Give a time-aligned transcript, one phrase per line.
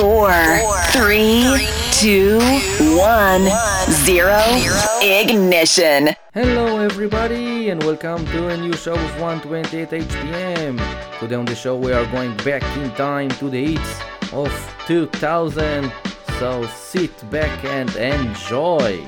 [0.00, 0.32] Four,
[0.92, 1.44] three,
[1.92, 2.38] two,
[2.96, 3.46] one,
[4.06, 4.40] zero.
[5.02, 6.16] Ignition.
[6.32, 11.18] Hello, everybody, and welcome to a new show of 128 HPM.
[11.20, 14.00] Today on the show, we are going back in time to the hits
[14.32, 14.50] of
[14.86, 15.92] 2000.
[16.38, 19.06] So sit back and enjoy.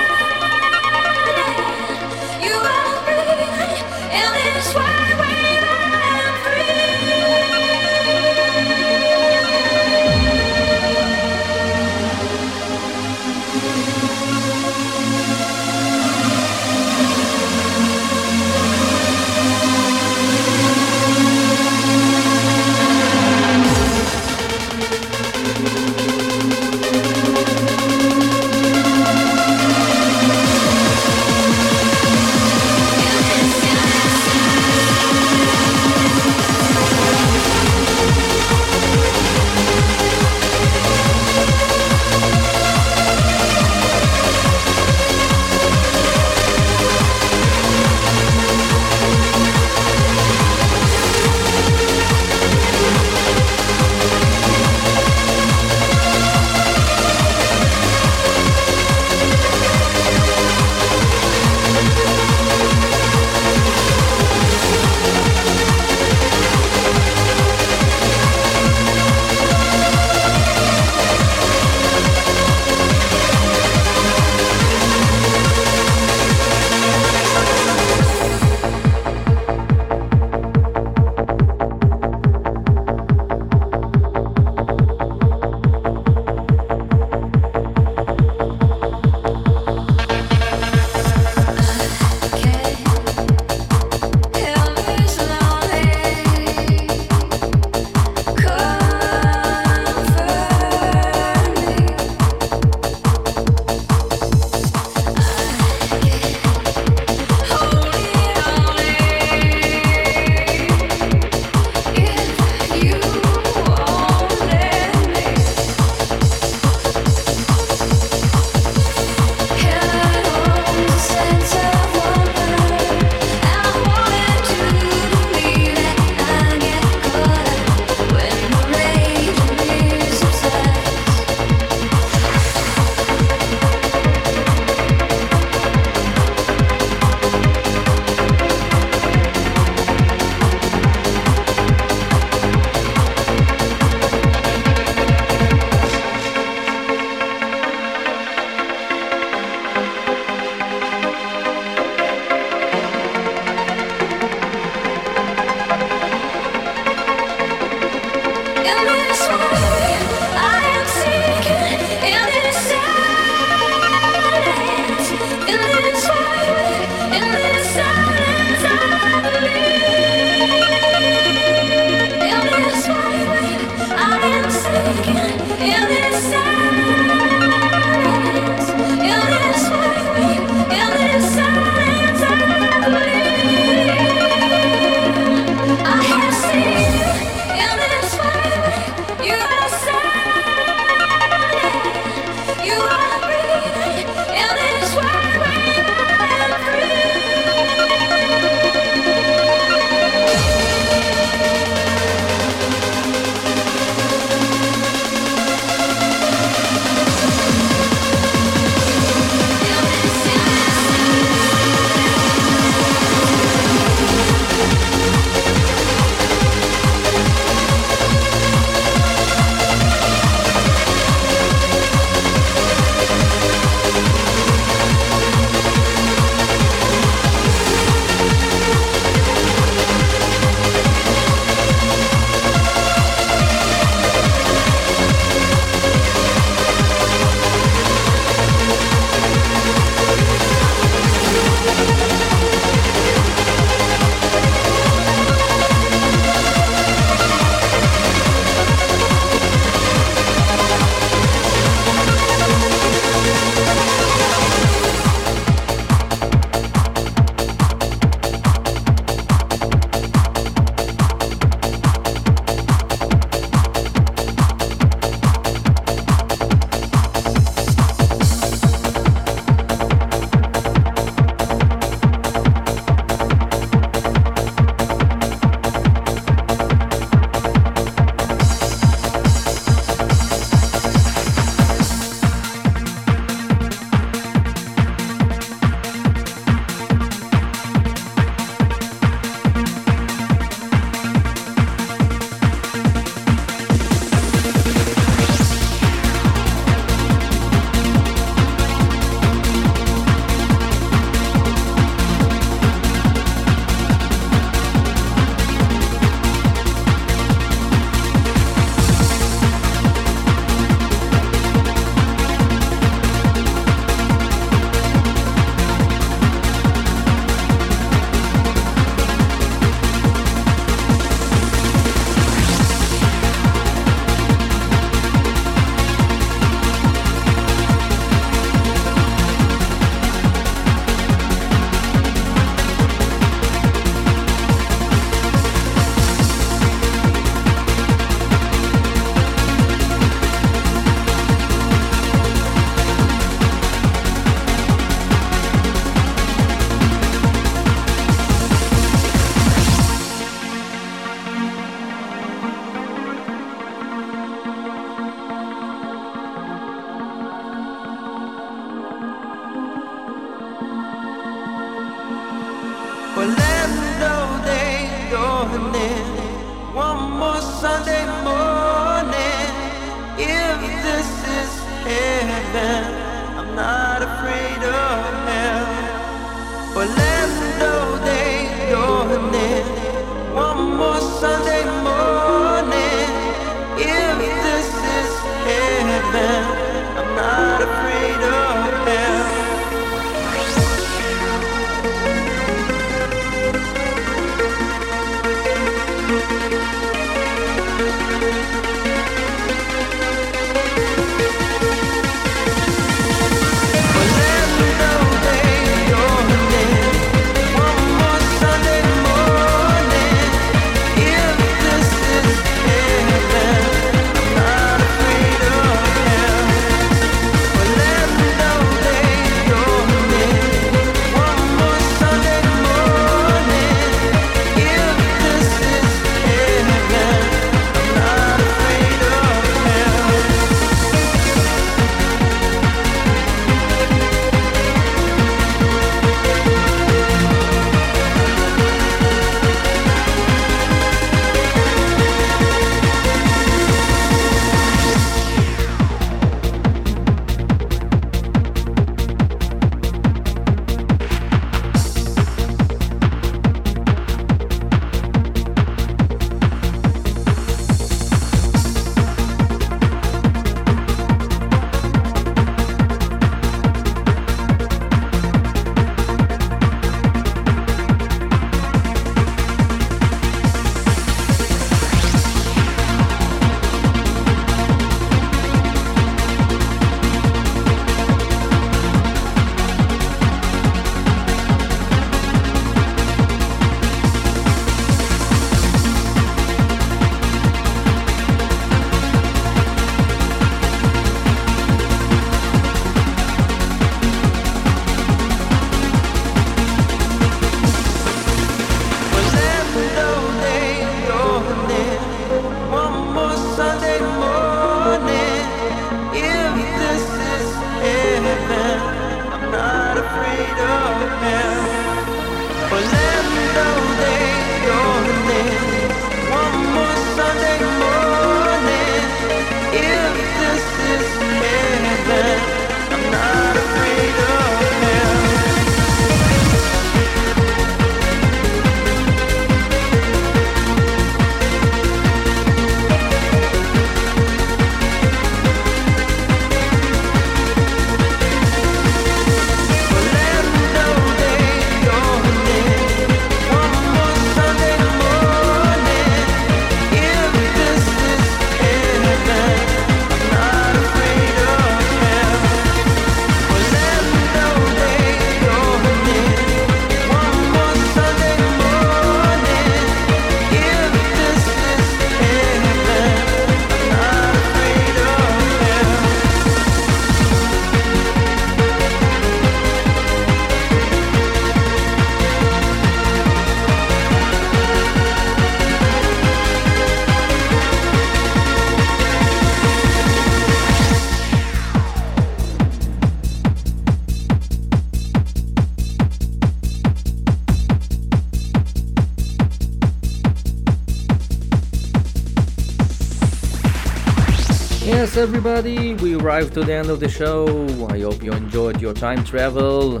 [595.56, 597.46] Everybody, we arrived to the end of the show.
[597.88, 600.00] I hope you enjoyed your time travel.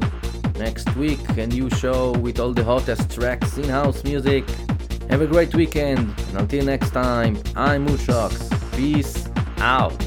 [0.58, 4.50] Next week, a new show with all the hottest tracks in house music.
[5.10, 8.50] Have a great weekend, and until next time, I'm Mushox.
[8.76, 9.28] Peace
[9.58, 10.03] out.